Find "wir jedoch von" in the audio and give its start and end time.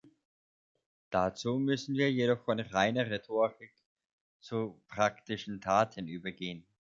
1.93-2.59